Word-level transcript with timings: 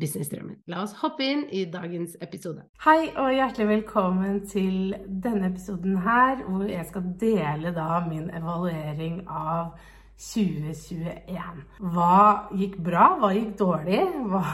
businessdrømmen. 0.00 0.62
La 0.72 0.82
oss 0.82 0.94
hoppe 1.02 1.26
inn 1.26 1.44
i 1.52 1.64
dagens 1.70 2.16
episode. 2.24 2.64
Hei 2.84 3.10
og 3.10 3.32
hjertelig 3.34 3.68
velkommen 3.68 4.42
til 4.48 4.94
denne 5.06 5.50
episoden 5.52 5.98
her, 6.04 6.44
hvor 6.48 6.64
jeg 6.68 6.86
skal 6.88 7.10
dele 7.20 7.74
da 7.76 8.00
min 8.08 8.30
evaluering 8.32 9.22
av 9.28 9.74
2021. 10.22 11.64
Hva 11.92 12.18
gikk 12.56 12.76
bra? 12.84 13.08
Hva 13.20 13.32
gikk 13.36 13.56
dårlig? 13.60 14.02
Hva 14.30 14.44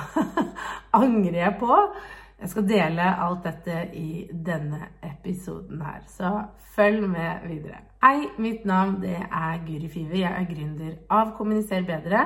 angrer 1.02 1.42
jeg 1.44 1.58
på? 1.60 1.82
Jeg 2.38 2.52
skal 2.52 2.68
dele 2.70 3.06
alt 3.18 3.46
dette 3.48 3.80
i 3.98 4.28
denne 4.30 4.92
episoden 5.02 5.80
her, 5.82 6.04
så 6.06 6.30
følg 6.76 7.08
med 7.10 7.48
videre. 7.50 7.80
Hei, 8.04 8.28
mitt 8.38 8.62
navn 8.68 9.00
det 9.02 9.16
er 9.18 9.58
Guri 9.66 9.90
Five. 9.90 10.20
Jeg 10.20 10.30
er 10.30 10.46
gründer 10.46 10.92
av 11.10 11.32
Kommuniser 11.34 11.82
bedre. 11.86 12.22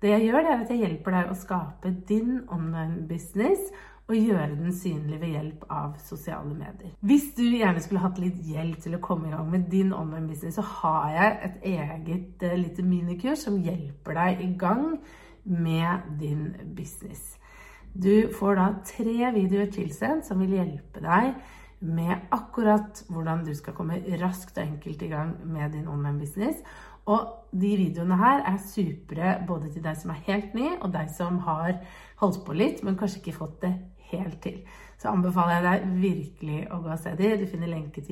Det 0.00 0.10
jeg 0.14 0.26
gjør, 0.30 0.44
det 0.44 0.52
er 0.52 0.60
at 0.64 0.70
jeg 0.72 0.80
hjelper 0.80 1.16
deg 1.16 1.30
å 1.30 1.36
skape 1.36 1.90
din 2.08 2.38
online-business 2.48 3.72
og 4.10 4.16
gjøre 4.16 4.56
den 4.56 4.72
synlig 4.74 5.20
ved 5.20 5.34
hjelp 5.36 5.66
av 5.70 5.92
sosiale 6.02 6.50
medier. 6.56 6.94
Hvis 7.06 7.28
du 7.36 7.44
gjerne 7.44 7.82
skulle 7.84 8.02
hatt 8.02 8.18
litt 8.18 8.40
hjelp 8.48 8.80
til 8.82 8.96
å 8.96 9.02
komme 9.04 9.28
i 9.28 9.34
gang 9.34 9.50
med 9.52 9.68
din 9.70 9.92
online-business, 9.94 10.56
så 10.58 10.64
har 10.80 11.12
jeg 11.14 11.36
et 11.46 11.68
eget 11.74 12.46
uh, 12.48 12.56
lite 12.58 12.86
minikurs 12.86 13.44
som 13.46 13.60
hjelper 13.62 14.18
deg 14.18 14.42
i 14.46 14.50
gang 14.58 14.96
med 15.44 16.10
din 16.18 16.48
business. 16.76 17.36
Du 17.92 18.30
får 18.34 18.58
da 18.58 18.66
tre 18.86 19.32
videoer 19.36 19.70
tilsendt 19.74 20.26
som 20.26 20.42
vil 20.42 20.56
hjelpe 20.58 21.02
deg 21.04 21.34
med 21.80 22.28
akkurat 22.34 23.04
hvordan 23.08 23.44
du 23.46 23.54
skal 23.56 23.74
komme 23.76 24.02
raskt 24.20 24.58
og 24.58 24.66
enkelt 24.66 25.02
i 25.02 25.08
gang 25.10 25.32
med 25.48 25.72
din 25.72 25.88
online-business. 25.88 26.60
Og 27.06 27.52
de 27.52 27.70
videoene 27.78 28.18
her 28.20 28.44
er 28.46 28.58
supre 28.62 29.32
både 29.46 29.72
til 29.72 29.84
deg 29.84 29.96
som 29.98 30.12
er 30.12 30.20
helt 30.28 30.54
ny, 30.54 30.68
og 30.80 30.92
deg 30.94 31.08
som 31.14 31.40
har 31.46 31.80
holdt 32.20 32.44
på 32.46 32.56
litt, 32.56 32.84
men 32.84 32.98
kanskje 32.98 33.22
ikke 33.22 33.38
fått 33.40 33.58
det 33.64 33.72
helt 34.12 34.40
til. 34.42 34.60
Så 35.00 35.08
anbefaler 35.08 35.56
jeg 35.56 35.66
deg 35.66 35.98
virkelig 36.02 36.60
å 36.70 36.80
gå 36.84 36.92
og 36.92 37.00
se 37.00 37.16
de. 37.16 37.34
Du 37.40 37.46
finner 37.48 37.72
lenke 37.72 38.04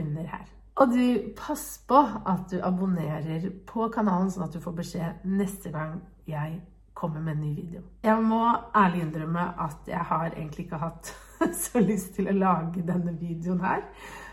under 0.00 0.26
her. 0.26 0.50
Og 0.80 0.88
du, 0.88 1.32
pass 1.36 1.82
på 1.88 1.98
at 2.00 2.46
du 2.50 2.62
abonnerer 2.64 3.50
på 3.68 3.90
kanalen, 3.92 4.30
sånn 4.32 4.46
at 4.46 4.54
du 4.56 4.60
får 4.62 4.78
beskjed 4.78 5.26
neste 5.28 5.70
gang 5.74 5.98
jeg 6.26 6.62
kommer 6.96 7.20
med 7.20 7.36
en 7.36 7.42
ny 7.44 7.52
video. 7.56 7.82
Jeg 8.04 8.22
må 8.24 8.40
ærlig 8.76 9.02
innrømme 9.04 9.44
at 9.60 9.88
jeg 9.90 10.04
har 10.08 10.32
egentlig 10.32 10.66
ikke 10.66 10.80
hatt 10.80 11.12
så 11.64 11.82
lyst 11.82 12.14
til 12.16 12.30
å 12.30 12.36
lage 12.38 12.86
denne 12.88 13.12
videoen 13.20 13.60
her. 13.60 13.84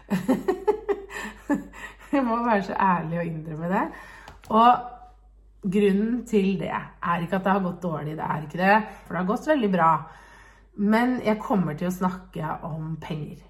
jeg 2.16 2.24
må 2.26 2.40
være 2.46 2.64
så 2.70 2.78
ærlig 2.80 3.20
og 3.20 3.26
innrømme 3.26 3.74
det. 3.74 3.84
Og 4.50 5.70
grunnen 5.76 6.24
til 6.26 6.56
det 6.60 6.72
er 6.72 7.22
ikke 7.22 7.40
at 7.40 7.46
det 7.46 7.52
har 7.54 7.66
gått 7.66 7.84
dårlig, 7.84 8.16
det 8.18 8.26
er 8.26 8.42
ikke 8.46 8.62
det. 8.62 8.80
For 9.06 9.14
det 9.14 9.22
har 9.22 9.30
gått 9.30 9.52
veldig 9.52 9.72
bra. 9.74 9.92
Men 10.80 11.20
jeg 11.26 11.42
kommer 11.44 11.76
til 11.76 11.90
å 11.90 11.96
snakke 11.96 12.58
om 12.68 12.96
penger. 13.02 13.42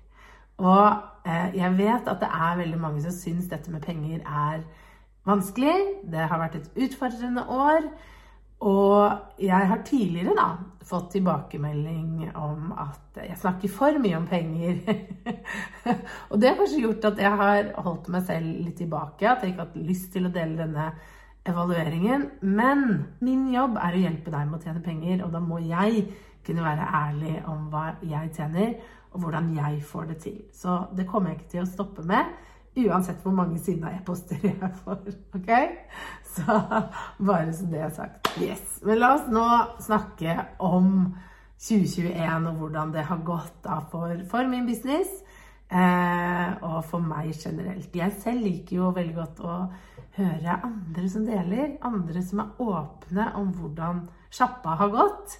Og 0.60 0.86
eh, 1.30 1.56
jeg 1.56 1.78
vet 1.78 2.08
at 2.10 2.22
det 2.24 2.30
er 2.30 2.60
veldig 2.60 2.80
mange 2.82 3.04
som 3.06 3.16
syns 3.16 3.50
dette 3.52 3.72
med 3.72 3.86
penger 3.86 4.24
er 4.26 4.64
vanskelig. 5.30 5.76
Det 6.10 6.26
har 6.32 6.42
vært 6.42 6.58
et 6.60 6.72
utfordrende 6.88 7.46
år. 7.48 7.86
Og 8.90 9.42
jeg 9.44 9.70
har 9.72 9.82
tidligere 9.86 10.36
da 10.38 10.50
fått 10.90 11.12
tilbakemelding 11.14 12.30
om 12.40 12.72
at 12.74 13.20
jeg 13.22 13.38
snakker 13.38 13.72
for 13.72 14.00
mye 14.02 14.18
om 14.18 14.26
penger. 14.30 14.80
og 16.32 16.40
det 16.40 16.50
har 16.50 16.58
kanskje 16.58 16.82
gjort 16.86 17.10
at 17.12 17.22
jeg 17.22 17.42
har 17.44 17.72
holdt 17.86 18.10
meg 18.14 18.26
selv 18.26 18.50
litt 18.64 18.78
tilbake, 18.80 19.28
at 19.30 19.44
jeg 19.44 19.54
ikke 19.54 19.66
har 19.66 19.70
hatt 19.70 19.90
lyst 19.92 20.10
til 20.16 20.30
å 20.30 20.34
dele 20.34 20.58
denne 20.58 20.88
evalueringen. 21.50 22.26
Men 22.42 22.88
min 23.26 23.48
jobb 23.54 23.78
er 23.82 23.98
å 23.98 24.04
hjelpe 24.06 24.34
deg 24.34 24.50
med 24.50 24.58
å 24.58 24.64
tjene 24.64 24.86
penger, 24.86 25.26
og 25.26 25.36
da 25.36 25.44
må 25.44 25.62
jeg 25.62 26.08
kunne 26.48 26.66
være 26.66 26.90
ærlig 27.04 27.36
om 27.52 27.68
hva 27.74 27.92
jeg 28.02 28.34
tjener, 28.38 28.78
og 29.10 29.24
hvordan 29.24 29.52
jeg 29.58 29.82
får 29.90 30.10
det 30.14 30.18
til. 30.24 30.40
Så 30.54 30.84
det 30.98 31.08
kommer 31.10 31.32
jeg 31.32 31.42
ikke 31.42 31.54
til 31.58 31.66
å 31.66 31.70
stoppe 31.70 32.06
med. 32.08 32.30
Uansett 32.78 33.24
hvor 33.24 33.34
mange 33.36 33.58
sinna 33.60 33.94
e-poster 33.98 34.38
jeg 34.44 34.72
får. 34.84 35.02
Ok? 35.40 35.50
Så 36.30 36.60
bare 37.26 37.54
så 37.54 37.66
det 37.72 37.82
er 37.82 37.90
sagt. 37.96 38.30
Yes. 38.42 38.80
Men 38.86 39.02
la 39.02 39.16
oss 39.18 39.26
nå 39.32 39.46
snakke 39.82 40.36
om 40.62 41.16
2021 41.60 42.48
og 42.52 42.62
hvordan 42.62 42.94
det 42.94 43.08
har 43.10 43.26
gått 43.26 43.58
da 43.66 43.80
for, 43.92 44.14
for 44.30 44.48
min 44.48 44.68
business. 44.70 45.10
Eh, 45.70 46.50
og 46.66 46.80
for 46.90 47.04
meg 47.04 47.34
generelt. 47.38 47.94
Jeg 47.94 48.16
selv 48.24 48.46
liker 48.46 48.80
jo 48.80 48.94
veldig 48.96 49.16
godt 49.18 49.42
å 49.46 49.58
høre 50.18 50.60
andre 50.66 51.10
som 51.12 51.28
deler. 51.28 51.76
Andre 51.86 52.24
som 52.26 52.42
er 52.46 52.64
åpne 52.64 53.28
om 53.38 53.52
hvordan 53.58 54.06
sjappa 54.34 54.78
har 54.80 54.94
gått. 54.94 55.40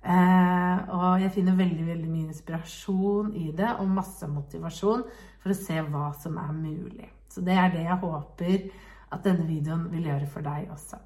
Eh, 0.00 0.76
og 0.96 1.20
jeg 1.20 1.32
finner 1.34 1.58
veldig 1.58 1.86
veldig 1.86 2.08
mye 2.08 2.30
inspirasjon 2.30 3.34
i 3.36 3.50
det, 3.56 3.68
og 3.80 3.90
masse 3.92 4.28
motivasjon 4.28 5.04
for 5.40 5.52
å 5.52 5.58
se 5.58 5.80
hva 5.88 6.10
som 6.20 6.38
er 6.40 6.52
mulig. 6.56 7.08
Så 7.30 7.44
det 7.46 7.56
er 7.56 7.72
det 7.72 7.86
jeg 7.86 8.00
håper 8.02 8.54
at 9.10 9.24
denne 9.26 9.46
videoen 9.48 9.88
vil 9.92 10.10
gjøre 10.10 10.28
for 10.30 10.46
deg 10.46 10.70
også. 10.74 11.00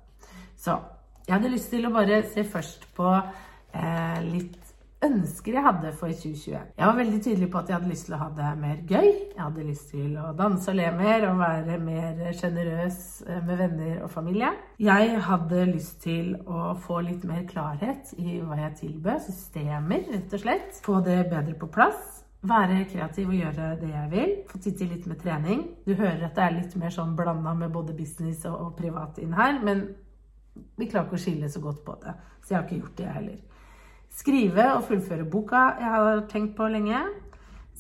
Så 0.57 0.77
jeg 1.25 1.37
hadde 1.37 1.53
lyst 1.53 1.71
til 1.73 1.87
å 1.87 1.93
bare 1.95 2.23
se 2.29 2.45
først 2.45 2.89
på 2.97 3.09
eh, 3.15 4.21
litt 4.27 4.65
ønsker 5.05 5.57
jeg 5.59 5.65
hadde 5.65 5.93
for 5.99 6.13
2021. 6.13 6.73
Jeg 6.79 6.89
var 6.89 6.97
veldig 6.97 7.21
tydelig 7.25 7.49
på 7.53 7.61
at 7.61 7.71
jeg 7.71 7.77
hadde 7.77 7.91
lyst 7.91 8.07
til 8.09 8.17
å 8.17 8.21
ha 8.23 8.29
det 8.39 8.51
mer 8.61 8.81
gøy. 8.89 9.11
Jeg 9.35 9.41
hadde 9.43 9.67
lyst 9.69 9.91
til 9.93 10.17
å 10.21 10.31
danse 10.39 10.71
og 10.73 10.79
le 10.79 10.91
mer 10.97 11.27
og 11.29 11.41
være 11.43 11.79
mer 11.83 12.23
sjenerøs 12.39 12.99
eh, 13.27 13.41
med 13.45 13.61
venner 13.61 14.03
og 14.07 14.13
familie. 14.15 14.53
Jeg 14.83 15.21
hadde 15.29 15.67
lyst 15.73 16.01
til 16.07 16.35
å 16.49 16.75
få 16.87 17.03
litt 17.05 17.25
mer 17.29 17.45
klarhet 17.51 18.15
i 18.17 18.41
hva 18.41 18.61
jeg 18.63 18.77
tilbød. 18.85 19.25
Systemer, 19.29 20.09
rett 20.15 20.37
og 20.37 20.45
slett. 20.47 20.85
Få 20.87 21.01
det 21.05 21.21
bedre 21.33 21.57
på 21.61 21.71
plass. 21.75 22.24
Være 22.45 22.83
kreativ 22.91 23.31
og 23.33 23.39
gjøre 23.39 23.69
det 23.81 23.89
jeg 23.89 24.09
vil. 24.13 24.33
Få 24.51 24.59
tid 24.61 24.77
til 24.77 24.91
litt 24.93 25.07
med 25.09 25.21
trening. 25.23 25.63
Du 25.87 25.95
hører 25.95 26.27
at 26.27 26.37
det 26.37 26.45
er 26.45 26.57
litt 26.59 26.75
mer 26.77 26.93
sånn 26.93 27.15
blanda 27.17 27.55
med 27.57 27.73
både 27.73 27.97
business 27.97 28.45
og, 28.51 28.59
og 28.61 28.75
privat 28.77 29.21
inn 29.23 29.33
her, 29.33 29.63
men 29.65 29.87
vi 30.77 30.87
klarer 30.91 31.09
ikke 31.09 31.19
å 31.19 31.25
skille 31.25 31.49
så 31.51 31.63
godt 31.65 31.81
på 31.87 31.97
det. 32.03 32.13
Så 32.45 32.53
jeg 32.53 32.59
har 32.59 32.67
ikke 32.67 32.81
gjort 32.83 32.99
det, 32.99 33.07
jeg 33.07 33.17
heller. 33.17 33.39
Skrive 34.15 34.67
og 34.77 34.85
fullføre 34.87 35.25
boka 35.27 35.63
jeg 35.81 35.95
har 35.97 36.21
tenkt 36.31 36.55
på 36.59 36.69
lenge. 36.71 37.01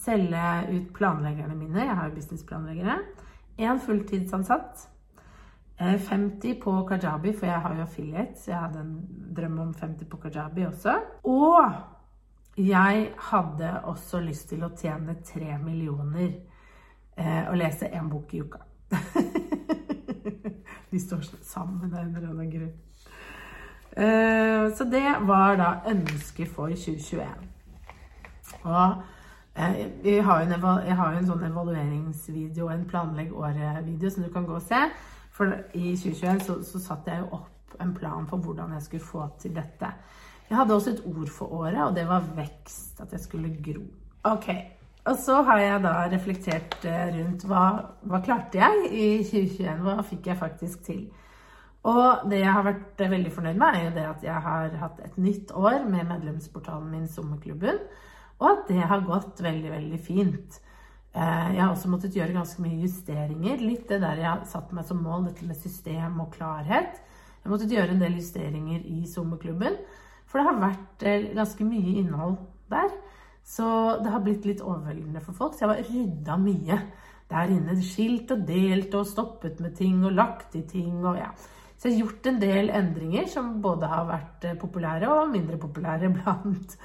Selge 0.04 0.47
ut 0.72 0.88
planleggerne 0.97 1.54
mine. 1.58 1.84
Jeg 1.84 1.94
har 2.00 2.08
jo 2.08 2.16
businessplanleggere. 2.16 2.98
Én 3.60 3.78
fulltidsansatt. 3.84 4.88
50 5.78 6.48
eh, 6.48 6.56
på 6.62 6.72
Kajabi, 6.89 7.33
for 7.36 7.47
jeg 7.47 7.60
har 7.60 7.77
jo 7.77 7.84
affiliate. 7.84 8.41
Så 8.41 8.50
jeg 8.50 8.60
hadde 8.60 8.80
en 8.80 8.97
drøm 9.36 9.59
om 9.59 9.74
50 9.74 10.09
på 10.10 10.22
Kajabi 10.24 10.66
også. 10.66 10.97
Og 11.24 11.60
jeg 12.56 13.09
hadde 13.30 13.71
også 13.91 14.21
lyst 14.22 14.48
til 14.53 14.62
å 14.62 14.71
tjene 14.78 15.16
3 15.27 15.56
millioner 15.59 16.28
eh, 17.16 17.48
og 17.48 17.56
lese 17.59 17.89
én 17.91 18.09
bok 18.10 18.34
i 18.34 18.42
uka. 18.45 18.59
De 20.91 21.01
står 21.03 21.22
sammen 21.42 21.91
av 21.91 22.04
en 22.04 22.15
eller 22.15 22.28
annen 22.30 22.53
grunn. 22.53 22.74
Eh, 23.97 24.74
så 24.74 24.84
det 24.91 25.06
var 25.27 25.56
da 25.59 25.71
ønsket 25.91 26.48
for 26.51 26.66
2021. 26.71 27.27
Og 28.62 29.03
eh, 29.54 30.24
har 30.24 30.41
jeg 30.47 30.97
har 30.97 31.12
jo 31.12 31.18
en 31.18 31.27
sånn 31.27 31.45
evalueringsvideo, 31.51 32.68
en 32.71 32.86
planlegg 32.91 33.34
året-video, 33.34 34.10
som 34.10 34.22
du 34.22 34.30
kan 34.30 34.47
gå 34.47 34.54
og 34.59 34.62
se. 34.62 34.78
For 35.34 35.47
i 35.74 35.97
2021 35.98 36.41
så, 36.47 36.62
så 36.62 36.78
satte 36.83 37.10
jeg 37.10 37.21
jo 37.24 37.28
opp 37.41 37.51
en 37.83 37.95
plan 37.95 38.27
for 38.30 38.39
hvordan 38.39 38.72
jeg 38.77 38.83
skulle 38.86 39.10
få 39.10 39.27
til 39.42 39.53
dette. 39.59 39.91
Jeg 40.54 40.60
hadde 40.60 40.74
også 40.78 40.91
et 40.95 41.06
ord 41.10 41.30
for 41.34 41.53
året, 41.59 41.80
og 41.83 41.97
det 41.97 42.04
var 42.06 42.22
vekst. 42.36 43.01
At 43.03 43.10
jeg 43.10 43.21
skulle 43.24 43.48
gro. 43.59 43.80
Ok, 44.30 44.48
Og 45.04 45.16
så 45.18 45.41
har 45.42 45.59
jeg 45.59 45.80
da 45.83 45.95
reflektert 46.09 46.84
eh, 46.86 47.09
rundt 47.16 47.42
hva, 47.45 47.62
hva 48.06 48.21
klarte 48.22 48.60
jeg 48.60 48.86
i 48.86 49.09
2021? 49.27 49.80
Hva 49.83 50.04
fikk 50.06 50.28
jeg 50.30 50.39
faktisk 50.39 50.84
til? 50.86 51.01
Og 51.91 52.28
det 52.30 52.39
jeg 52.39 52.53
har 52.54 52.65
vært 52.65 53.03
eh, 53.03 53.10
veldig 53.10 53.33
fornøyd 53.34 53.59
med, 53.59 53.74
er 53.80 53.83
jo 53.89 53.97
det 53.98 54.04
at 54.12 54.22
jeg 54.24 54.45
har 54.47 54.77
hatt 54.84 55.03
et 55.04 55.18
nytt 55.21 55.51
år 55.59 55.83
med 55.91 56.06
medlemsportalen 56.12 56.86
min 56.95 57.10
Sommerklubben, 57.10 57.83
og 58.39 58.47
at 58.53 58.71
det 58.71 58.86
har 58.95 59.04
gått 59.10 59.42
veldig, 59.42 59.74
veldig 59.74 60.01
fint. 60.06 60.60
Eh, 61.10 61.51
jeg 61.56 61.60
har 61.65 61.74
også 61.74 61.91
måttet 61.91 62.16
gjøre 62.16 62.39
ganske 62.39 62.62
mye 62.62 62.78
justeringer. 62.86 63.66
Litt 63.66 63.91
det 63.91 63.98
der 64.06 64.22
jeg 64.22 64.30
har 64.30 64.47
satt 64.54 64.71
meg 64.72 64.86
som 64.86 65.03
mål, 65.03 65.27
dette 65.33 65.51
med 65.51 65.59
system 65.59 66.22
og 66.22 66.33
klarhet. 66.39 67.03
Jeg 67.03 67.45
har 67.51 67.56
måttet 67.59 67.77
gjøre 67.77 67.98
en 67.98 68.06
del 68.06 68.16
justeringer 68.22 68.89
i 68.89 69.03
Sommerklubben, 69.10 69.83
for 70.34 70.42
det 70.42 70.48
har 70.48 70.57
vært 70.59 71.04
ganske 71.36 71.65
mye 71.69 71.92
innhold 72.01 72.41
der. 72.72 72.91
Så 73.47 73.65
det 74.03 74.10
har 74.10 74.22
blitt 74.25 74.47
litt 74.48 74.63
overveldende 74.65 75.22
for 75.22 75.36
folk. 75.36 75.54
Så 75.54 75.63
jeg 75.63 75.71
har 75.71 75.91
rydda 75.92 76.36
mye 76.41 76.78
der 77.31 77.53
inne. 77.54 77.77
Skilt 77.84 78.33
og 78.34 78.47
delt 78.48 78.97
og 78.98 79.07
stoppet 79.07 79.60
med 79.63 79.77
ting 79.78 80.01
og 80.03 80.16
lagt 80.16 80.57
i 80.59 80.65
ting 80.66 81.04
og 81.04 81.21
ja. 81.21 81.31
Så 81.77 81.91
jeg 81.91 81.98
har 81.98 82.07
gjort 82.07 82.28
en 82.31 82.41
del 82.41 82.71
endringer 82.72 83.27
som 83.28 83.59
både 83.63 83.91
har 83.91 84.07
vært 84.09 84.47
eh, 84.48 84.57
populære 84.57 85.10
og 85.10 85.33
mindre 85.33 85.59
populære 85.60 86.09
blant 86.16 86.77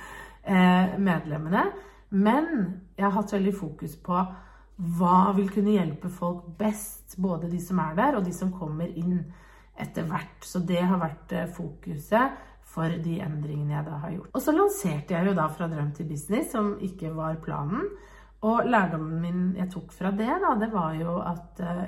eh, 0.43 0.97
medlemmene. 0.99 1.63
Men 2.09 2.47
jeg 2.97 3.05
har 3.05 3.15
hatt 3.15 3.33
veldig 3.37 3.55
fokus 3.55 3.95
på 4.03 4.23
hva 4.99 5.17
vil 5.37 5.49
kunne 5.53 5.75
hjelpe 5.77 6.11
folk 6.11 6.49
best. 6.59 7.15
Både 7.21 7.47
de 7.51 7.61
som 7.63 7.79
er 7.83 7.95
der, 7.95 8.17
og 8.19 8.25
de 8.25 8.33
som 8.35 8.51
kommer 8.51 8.89
inn 8.89 9.21
etter 9.79 10.07
hvert. 10.09 10.43
Så 10.43 10.59
det 10.67 10.81
har 10.83 10.99
vært 10.99 11.31
eh, 11.37 11.47
fokuset 11.55 12.45
for 12.69 12.93
de 13.03 13.17
endringene 13.25 13.75
jeg 13.75 13.87
da 13.87 13.97
har 14.03 14.13
gjort. 14.13 14.31
Og 14.33 14.45
så 14.45 14.53
lanserte 14.55 15.15
jeg 15.15 15.29
jo 15.29 15.35
da 15.37 15.47
Fra 15.51 15.67
drøm 15.71 15.91
til 15.97 16.07
business, 16.09 16.51
som 16.53 16.75
ikke 16.85 17.11
var 17.15 17.39
planen. 17.43 17.89
Og 18.45 18.69
lærdommen 18.69 19.19
min 19.21 19.41
jeg 19.57 19.71
tok 19.73 19.91
fra 19.91 20.13
det, 20.15 20.29
da, 20.43 20.53
det 20.59 20.69
var 20.71 20.93
jo 20.95 21.17
at 21.19 21.59
uh, 21.59 21.85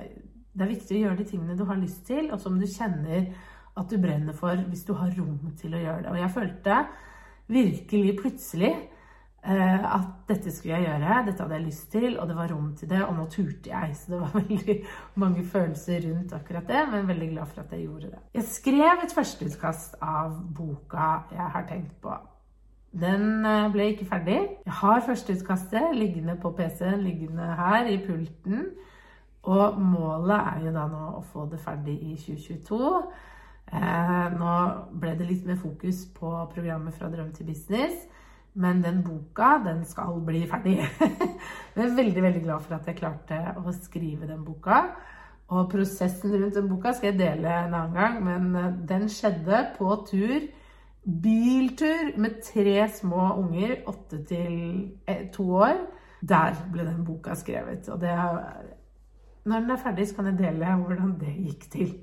det 0.51 0.65
er 0.65 0.71
viktig 0.73 0.97
å 0.97 1.03
gjøre 1.05 1.19
de 1.21 1.27
tingene 1.29 1.55
du 1.55 1.63
har 1.69 1.79
lyst 1.79 2.03
til, 2.09 2.27
og 2.33 2.41
som 2.43 2.57
du 2.59 2.67
kjenner 2.67 3.29
at 3.79 3.87
du 3.87 4.01
brenner 4.01 4.35
for 4.35 4.59
hvis 4.67 4.83
du 4.83 4.91
har 4.99 5.13
rom 5.15 5.53
til 5.61 5.77
å 5.77 5.79
gjøre 5.79 6.03
det. 6.03 6.11
Og 6.11 6.19
jeg 6.19 6.33
følte 6.35 6.81
virkelig 7.51 8.17
plutselig 8.19 8.73
Eh, 8.75 8.90
at 9.41 10.09
dette 10.29 10.51
skulle 10.53 10.77
jeg 10.77 10.85
gjøre, 10.85 11.21
dette 11.25 11.41
hadde 11.41 11.55
jeg 11.57 11.65
lyst 11.65 11.87
til, 11.89 12.19
og 12.21 12.27
det 12.29 12.35
var 12.37 12.51
rom 12.53 12.67
til 12.77 12.89
det, 12.91 12.99
og 13.01 13.15
nå 13.17 13.23
turte 13.33 13.71
jeg. 13.71 13.95
Så 13.97 14.11
det 14.13 14.19
var 14.21 14.35
veldig 14.41 14.75
mange 15.23 15.45
følelser 15.45 16.05
rundt 16.05 16.35
akkurat 16.37 16.67
det, 16.69 16.83
men 16.91 17.07
veldig 17.09 17.29
glad 17.31 17.49
for 17.49 17.63
at 17.63 17.73
jeg 17.73 17.87
gjorde 17.87 18.11
det. 18.11 18.21
Jeg 18.37 18.49
skrev 18.51 19.05
et 19.05 19.15
førsteutkast 19.17 19.97
av 20.01 20.37
boka 20.57 21.09
jeg 21.33 21.49
har 21.55 21.65
tenkt 21.71 21.97
på. 22.03 22.13
Den 22.91 23.45
eh, 23.45 23.71
ble 23.71 23.91
ikke 23.93 24.05
ferdig. 24.05 24.39
Jeg 24.65 24.77
har 24.81 25.03
førsteutkastet 25.05 25.93
liggende 25.95 26.35
på 26.41 26.51
PC-en, 26.51 27.03
liggende 27.05 27.53
her 27.55 27.87
i 27.87 27.97
pulten. 28.05 28.65
Og 29.43 29.79
målet 29.81 30.37
er 30.37 30.65
jo 30.65 30.73
da 30.75 30.85
nå 30.91 31.05
å 31.17 31.21
få 31.31 31.47
det 31.49 31.61
ferdig 31.63 31.95
i 32.03 32.17
2022. 32.19 32.89
Eh, 33.71 34.25
nå 34.35 34.55
ble 34.99 35.13
det 35.17 35.29
litt 35.29 35.47
mer 35.47 35.57
fokus 35.57 36.03
på 36.17 36.33
programmet 36.51 36.93
Fra 36.97 37.09
drøm 37.09 37.31
til 37.33 37.47
business. 37.47 38.03
Men 38.53 38.81
den 38.83 38.99
boka, 39.03 39.53
den 39.63 39.85
skal 39.87 40.19
bli 40.25 40.43
ferdig. 40.49 40.77
jeg 41.75 41.85
er 41.85 41.95
veldig, 41.95 42.23
veldig 42.23 42.43
glad 42.43 42.65
for 42.65 42.75
at 42.75 42.89
jeg 42.89 42.99
klarte 42.99 43.39
å 43.61 43.71
skrive 43.75 44.27
den 44.27 44.43
boka. 44.45 44.81
Og 45.51 45.69
prosessen 45.71 46.35
rundt 46.35 46.55
den 46.55 46.67
boka 46.71 46.93
skal 46.95 47.11
jeg 47.11 47.19
dele 47.19 47.51
en 47.51 47.75
annen 47.75 47.95
gang, 47.95 48.19
men 48.23 48.51
eh, 48.55 48.73
den 48.87 49.07
skjedde 49.11 49.65
på 49.77 49.95
tur. 50.09 50.49
Biltur 51.01 52.11
med 52.21 52.43
tre 52.45 52.85
små 52.93 53.31
unger, 53.39 53.79
åtte 53.89 54.21
til 54.27 54.59
eh, 55.07 55.25
to 55.33 55.47
år. 55.63 55.81
Der 56.21 56.59
ble 56.71 56.85
den 56.85 57.01
boka 57.07 57.35
skrevet. 57.35 57.89
Og 57.89 57.99
det 58.03 58.13
når 59.43 59.59
den 59.59 59.73
er 59.73 59.81
ferdig, 59.81 60.07
så 60.07 60.15
kan 60.15 60.25
jeg 60.29 60.37
dele 60.37 60.75
hvordan 60.83 61.15
det 61.19 61.33
gikk 61.47 61.63
til. 61.73 61.93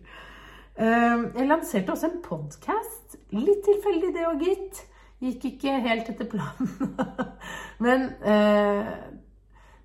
Eh, 0.78 1.24
jeg 1.38 1.46
lanserte 1.46 1.94
også 1.94 2.10
en 2.10 2.22
podkast. 2.24 3.18
Litt 3.30 3.62
tilfeldig, 3.66 4.10
det 4.16 4.24
òg, 4.26 4.42
gitt. 4.42 4.82
Gikk 5.18 5.48
ikke 5.52 5.78
helt 5.82 6.10
etter 6.12 6.28
planen. 6.30 6.92
Men 7.84 8.10
eh, 8.22 8.90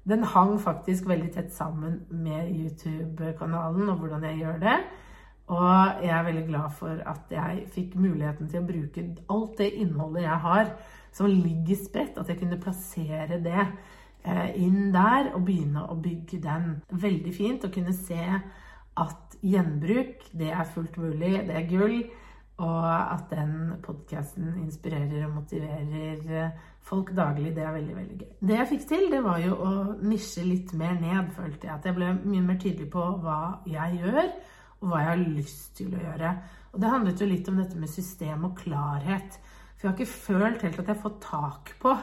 den 0.09 0.25
hang 0.33 0.59
faktisk 0.61 1.07
veldig 1.09 1.31
tett 1.33 1.53
sammen 1.55 2.03
med 2.11 2.51
YouTube-kanalen 2.51 3.89
og 3.89 4.03
hvordan 4.03 4.27
jeg 4.29 4.43
gjør 4.43 4.59
det. 4.61 4.77
Og 5.53 6.03
jeg 6.03 6.13
er 6.15 6.23
veldig 6.23 6.45
glad 6.47 6.75
for 6.77 7.01
at 7.09 7.31
jeg 7.33 7.65
fikk 7.73 7.95
muligheten 7.99 8.47
til 8.49 8.61
å 8.61 8.67
bruke 8.67 9.03
alt 9.33 9.57
det 9.59 9.73
innholdet 9.81 10.23
jeg 10.23 10.39
har, 10.45 10.71
som 11.13 11.29
ligger 11.29 11.81
spredt, 11.81 12.17
at 12.17 12.29
jeg 12.29 12.39
kunne 12.39 12.61
plassere 12.61 13.39
det 13.43 13.59
eh, 13.61 14.53
inn 14.55 14.93
der 14.93 15.33
og 15.33 15.43
begynne 15.49 15.83
å 15.89 15.97
bygge 15.99 16.39
den. 16.45 16.77
Veldig 16.89 17.33
fint 17.35 17.65
å 17.65 17.71
kunne 17.73 17.93
se 17.93 18.21
at 19.03 19.37
gjenbruk, 19.43 20.29
det 20.31 20.51
er 20.53 20.69
fullt 20.69 20.97
mulig, 21.01 21.35
det 21.47 21.57
er 21.57 21.67
gull. 21.69 21.97
Og 22.61 22.85
at 22.85 23.31
den 23.31 23.73
podkasten 23.81 24.51
inspirerer 24.61 25.25
og 25.25 25.39
motiverer 25.39 26.51
folk 26.85 27.09
daglig, 27.17 27.55
det 27.55 27.63
er 27.63 27.73
veldig 27.73 27.95
veldig 27.95 28.17
gøy. 28.19 28.33
Det 28.47 28.57
jeg 28.59 28.69
fikk 28.69 28.83
til, 28.91 29.07
det 29.11 29.21
var 29.25 29.39
jo 29.41 29.55
å 29.57 29.71
nisje 30.03 30.43
litt 30.45 30.73
mer 30.77 30.99
ned, 30.99 31.31
følte 31.33 31.67
jeg. 31.67 31.77
At 31.79 31.87
jeg 31.89 31.97
ble 31.97 32.11
mye 32.21 32.43
mer 32.45 32.59
tydelig 32.61 32.89
på 32.93 33.05
hva 33.23 33.39
jeg 33.65 34.03
gjør, 34.03 34.29
og 34.81 34.91
hva 34.91 35.01
jeg 35.01 35.09
har 35.09 35.23
lyst 35.23 35.73
til 35.79 35.95
å 35.95 36.03
gjøre. 36.03 36.35
Og 36.73 36.83
det 36.83 36.91
handlet 36.93 37.23
jo 37.23 37.29
litt 37.31 37.49
om 37.49 37.57
dette 37.61 37.79
med 37.79 37.89
system 37.89 38.45
og 38.49 38.55
klarhet. 38.59 39.39
For 39.73 39.87
jeg 39.87 39.89
har 39.89 39.97
ikke 39.97 40.19
følt 40.27 40.67
helt 40.67 40.77
at 40.79 40.85
jeg 40.85 40.93
har 40.93 41.03
fått 41.03 41.19
tak 41.25 41.73
på 41.81 41.95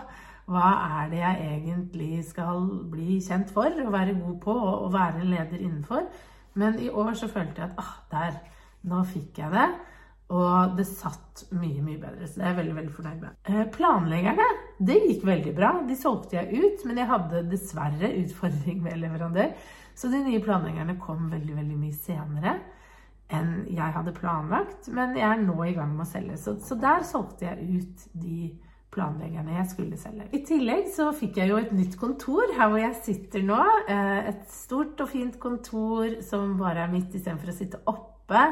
hva 0.50 0.70
er 0.98 1.10
det 1.12 1.20
jeg 1.20 1.50
egentlig 1.54 2.24
skal 2.26 2.64
bli 2.90 3.20
kjent 3.22 3.52
for 3.54 3.70
og 3.84 3.92
være 3.94 4.16
god 4.18 4.38
på 4.42 4.56
og 4.56 4.90
være 4.92 5.28
leder 5.28 5.60
innenfor. 5.62 6.08
Men 6.58 6.80
i 6.82 6.90
år 6.90 7.14
så 7.14 7.28
følte 7.30 7.62
jeg 7.62 7.70
at 7.70 7.78
ah, 7.78 7.92
der, 8.10 8.40
nå 8.90 9.04
fikk 9.06 9.38
jeg 9.38 9.54
det. 9.54 9.68
Og 10.30 10.76
det 10.78 10.86
satt 10.86 11.44
mye, 11.58 11.80
mye 11.82 11.98
bedre. 11.98 12.28
Så 12.28 12.38
det 12.38 12.44
er 12.44 12.52
jeg 12.52 12.60
veldig 12.60 12.76
veldig 12.76 12.94
fornøyd 12.94 13.22
med. 13.24 13.38
Eh, 13.50 13.62
planleggerne, 13.74 14.46
det 14.78 14.98
gikk 15.02 15.24
veldig 15.26 15.54
bra. 15.56 15.72
De 15.88 15.96
solgte 15.98 16.38
jeg 16.38 16.60
ut, 16.60 16.84
men 16.86 17.00
jeg 17.02 17.10
hadde 17.10 17.46
dessverre 17.50 18.12
utfordring 18.20 18.82
med 18.84 19.00
leverandør. 19.02 19.54
Så 19.98 20.10
de 20.12 20.22
nye 20.22 20.42
planleggerne 20.44 21.00
kom 21.02 21.26
veldig, 21.32 21.56
veldig 21.58 21.78
mye 21.80 21.96
senere 21.96 22.60
enn 23.30 23.50
jeg 23.70 23.94
hadde 23.94 24.14
planlagt. 24.14 24.88
Men 24.94 25.16
jeg 25.18 25.26
er 25.26 25.42
nå 25.42 25.56
i 25.66 25.74
gang 25.76 25.92
med 25.96 26.06
å 26.06 26.10
selge. 26.10 26.38
Så, 26.40 26.56
så 26.62 26.78
der 26.78 27.04
solgte 27.06 27.48
jeg 27.48 27.80
ut 27.80 28.06
de 28.22 28.50
planleggerne 28.90 29.54
jeg 29.54 29.70
skulle 29.70 29.98
selge. 30.00 30.26
I 30.34 30.42
tillegg 30.46 30.88
så 30.94 31.10
fikk 31.14 31.38
jeg 31.38 31.52
jo 31.52 31.58
et 31.60 31.74
nytt 31.74 31.96
kontor 31.98 32.50
her 32.56 32.70
hvor 32.70 32.82
jeg 32.82 32.96
sitter 33.02 33.44
nå. 33.46 33.60
Eh, 33.90 34.30
et 34.32 34.46
stort 34.50 35.02
og 35.02 35.10
fint 35.10 35.38
kontor 35.42 36.20
som 36.26 36.56
bare 36.58 36.86
er 36.86 36.94
mitt 36.94 37.14
istedenfor 37.14 37.52
å 37.52 37.56
sitte 37.56 37.82
oppe 37.90 38.46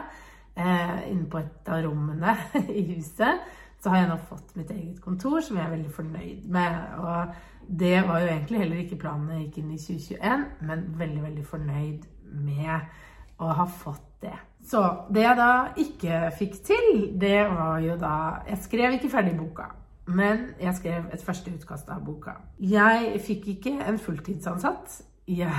eh, 0.58 0.98
inne 1.12 1.28
på 1.30 1.40
et 1.40 1.70
av 1.72 1.82
rommene 1.86 2.34
i 2.80 2.84
huset, 2.92 3.46
så 3.78 3.92
har 3.92 4.02
jeg 4.02 4.10
nå 4.10 4.18
fått 4.28 4.56
mitt 4.58 4.70
eget 4.74 4.98
kontor, 5.04 5.40
som 5.44 5.58
jeg 5.58 5.66
er 5.66 5.74
veldig 5.76 5.94
fornøyd 5.94 6.48
med. 6.50 6.78
Og 6.98 7.78
det 7.80 7.96
var 8.08 8.24
jo 8.24 8.32
egentlig 8.32 8.62
heller 8.64 8.82
ikke 8.82 9.00
planen 9.04 9.30
jeg 9.36 9.46
gikk 9.46 9.60
inn 9.62 9.72
i 9.74 9.80
2021, 9.82 10.46
men 10.66 10.86
veldig, 10.98 11.22
veldig 11.28 11.46
fornøyd 11.46 12.06
med 12.42 13.38
å 13.38 13.52
ha 13.54 13.66
fått 13.70 14.06
det. 14.24 14.34
Så 14.66 14.82
det 15.14 15.22
jeg 15.22 15.38
da 15.38 15.52
ikke 15.78 16.22
fikk 16.38 16.58
til, 16.66 16.88
det 17.20 17.44
var 17.52 17.78
jo 17.80 17.94
da 18.00 18.14
Jeg 18.48 18.64
skrev 18.66 18.96
ikke 18.96 19.12
ferdig 19.12 19.36
boka. 19.38 19.70
Men 20.08 20.54
jeg 20.60 20.74
skrev 20.74 21.10
et 21.12 21.22
første 21.24 21.52
utkast 21.52 21.90
av 21.92 22.00
boka. 22.04 22.38
Jeg 22.58 23.20
fikk 23.20 23.50
ikke 23.54 23.74
en 23.84 23.98
fulltidsansatt. 24.00 25.02
Jeg 25.28 25.52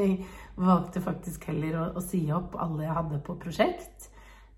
valgte 0.70 1.02
faktisk 1.04 1.44
heller 1.50 1.76
å, 1.76 1.84
å 2.00 2.04
si 2.04 2.22
opp 2.32 2.56
alle 2.56 2.86
jeg 2.86 2.96
hadde 2.96 3.20
på 3.26 3.36
prosjekt. 3.42 4.08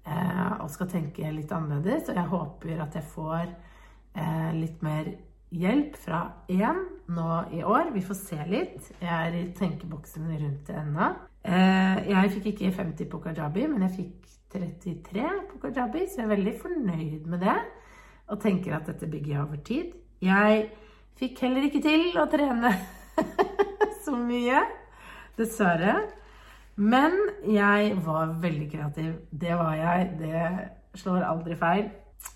Eh, 0.03 0.55
og 0.59 0.71
skal 0.73 0.89
tenke 0.91 1.31
litt 1.31 1.53
annerledes. 1.55 2.09
Og 2.11 2.19
jeg 2.19 2.31
håper 2.33 2.81
at 2.83 2.97
jeg 2.99 3.11
får 3.13 3.45
eh, 3.47 4.51
litt 4.57 4.83
mer 4.83 5.13
hjelp 5.53 5.99
fra 6.01 6.23
én 6.51 6.81
nå 7.13 7.29
i 7.53 7.63
år. 7.63 7.93
Vi 7.95 8.03
får 8.05 8.19
se 8.19 8.39
litt. 8.49 8.91
Jeg 8.99 9.13
er 9.13 9.37
i 9.39 9.45
tenkeboksen 9.57 10.27
rundt 10.33 10.67
det 10.69 10.79
ennå. 10.81 11.13
Eh, 11.43 12.03
jeg 12.11 12.35
fikk 12.37 12.53
ikke 12.53 12.75
50 12.79 13.11
på 13.13 13.23
kajabi, 13.23 13.67
men 13.71 13.87
jeg 13.87 13.97
fikk 13.99 14.31
33 14.53 15.29
på 15.49 15.59
kajabi, 15.63 16.07
så 16.07 16.21
jeg 16.21 16.27
er 16.27 16.35
veldig 16.35 16.55
fornøyd 16.61 17.29
med 17.31 17.45
det. 17.47 17.59
Og 18.33 18.41
tenker 18.41 18.77
at 18.77 18.89
dette 18.89 19.09
bygger 19.11 19.35
jeg 19.35 19.43
over 19.43 19.63
tid. 19.65 19.95
Jeg 20.23 20.67
fikk 21.19 21.45
heller 21.45 21.69
ikke 21.69 21.83
til 21.85 22.19
å 22.21 22.27
trene 22.31 22.73
så 24.05 24.17
mye, 24.17 24.63
dessverre. 25.39 26.01
Men 26.77 27.17
jeg 27.45 27.97
var 28.05 28.37
veldig 28.41 28.71
kreativ. 28.73 29.13
Det 29.31 29.57
var 29.59 29.75
jeg. 29.77 30.11
Det 30.19 31.01
slår 31.01 31.27
aldri 31.29 31.57
feil. 31.57 31.91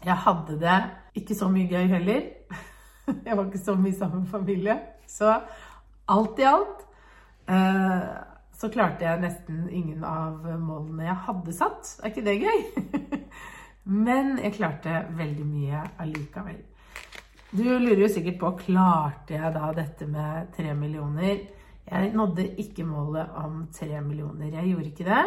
Jeg 0.05 0.17
hadde 0.27 0.59
det 0.61 0.79
ikke 1.17 1.35
så 1.35 1.49
mye 1.49 1.69
gøy 1.71 1.87
heller. 1.95 2.23
Jeg 3.27 3.37
var 3.37 3.45
ikke 3.47 3.63
så 3.63 3.75
mye 3.79 3.95
sammen 3.95 4.25
med 4.25 4.31
familie. 4.31 4.75
Så 5.07 5.31
alt 6.11 6.39
i 6.43 6.47
alt 6.49 6.81
eh, 7.49 8.09
så 8.57 8.71
klarte 8.73 9.05
jeg 9.05 9.21
nesten 9.23 9.69
ingen 9.71 10.05
av 10.05 10.41
målene 10.59 11.05
jeg 11.07 11.17
hadde 11.27 11.55
satt. 11.55 11.93
Er 12.03 12.11
ikke 12.11 12.25
det 12.27 12.41
gøy? 12.41 12.65
Men 14.07 14.39
jeg 14.43 14.57
klarte 14.57 15.05
veldig 15.15 15.47
mye 15.47 15.83
allikevel. 16.03 16.59
Du 17.53 17.63
lurer 17.63 18.03
jo 18.03 18.09
sikkert 18.11 18.41
på 18.41 18.55
klarte 18.65 19.37
jeg 19.37 19.53
da 19.55 19.71
dette 19.77 20.09
med 20.11 20.51
tre 20.57 20.75
millioner. 20.75 21.45
Jeg 21.91 22.13
nådde 22.19 22.49
ikke 22.59 22.85
målet 22.85 23.31
om 23.39 23.67
tre 23.73 24.01
millioner. 24.03 24.51
Jeg 24.51 24.73
gjorde 24.73 24.91
ikke 24.91 25.05
det. 25.07 25.25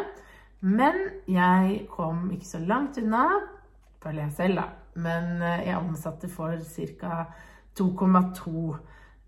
Men 0.62 0.96
jeg 1.28 1.86
kom 1.92 2.32
ikke 2.36 2.48
så 2.48 2.60
langt 2.60 2.98
unna, 3.00 3.26
føler 4.04 4.26
jeg 4.26 4.36
selv, 4.36 4.60
da. 4.60 4.66
Men 5.00 5.42
eh, 5.42 5.68
jeg 5.70 5.78
omsatte 5.78 6.30
for 6.30 6.58
ca. 7.00 7.24
2,2 7.80 8.76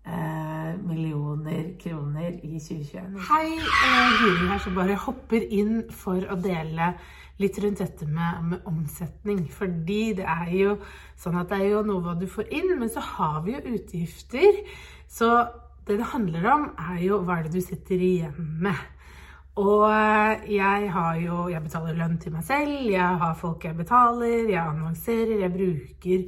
eh, 0.04 0.72
millioner 0.84 1.72
kroner 1.80 2.36
i 2.44 2.58
2021. 2.60 3.16
Hei, 3.30 3.48
eh, 3.56 4.12
Guri 4.20 4.50
her 4.50 4.60
som 4.60 4.76
bare 4.76 4.98
hopper 5.06 5.48
inn 5.48 5.86
for 5.88 6.20
å 6.28 6.36
dele 6.36 6.92
litt 7.40 7.58
rundt 7.64 7.80
dette 7.80 8.06
med, 8.06 8.44
med, 8.50 8.68
omsetning. 8.68 9.46
Fordi 9.48 10.02
det 10.20 10.28
er 10.28 10.52
jo 10.52 10.76
sånn 11.16 11.40
at 11.40 11.48
det 11.48 11.62
er 11.62 11.72
jo 11.78 11.84
noe 11.88 12.04
hva 12.04 12.16
du 12.18 12.28
får 12.28 12.52
inn, 12.52 12.74
men 12.76 12.92
så 12.92 13.00
har 13.14 13.40
vi 13.46 13.56
jo 13.56 13.64
utgifter. 13.72 14.60
Så 15.08 15.32
det 15.86 15.98
det 15.98 16.10
handler 16.12 16.48
om, 16.52 16.66
er 16.78 17.00
jo 17.02 17.20
hva 17.26 17.38
er 17.38 17.46
det 17.46 17.56
du 17.56 17.64
sitter 17.64 18.02
igjen 18.02 18.58
med. 18.62 18.78
Og 19.60 19.84
eh, 19.84 20.54
jeg 20.54 20.88
har 20.92 21.16
jo 21.20 21.48
Jeg 21.52 21.60
betaler 21.62 21.98
lønn 21.98 22.16
til 22.18 22.32
meg 22.32 22.44
selv, 22.44 22.72
jeg 22.88 23.18
har 23.20 23.34
folk 23.36 23.64
jeg 23.64 23.76
betaler, 23.76 24.48
jeg 24.48 24.62
annonserer, 24.62 25.42
jeg 25.42 25.52
bruker 25.52 26.22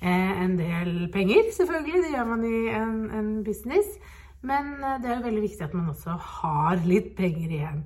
eh, 0.00 0.32
en 0.42 0.56
del 0.58 1.06
penger, 1.12 1.52
selvfølgelig. 1.54 2.02
Det 2.02 2.16
gjør 2.16 2.26
man 2.32 2.44
i 2.48 2.56
en, 2.74 2.96
en 3.10 3.30
business. 3.44 3.94
Men 4.42 4.74
eh, 4.82 4.98
det 5.02 5.10
er 5.10 5.20
jo 5.20 5.28
veldig 5.28 5.44
viktig 5.46 5.68
at 5.68 5.76
man 5.76 5.92
også 5.92 6.18
har 6.18 6.82
litt 6.84 7.14
penger 7.16 7.54
igjen. 7.60 7.84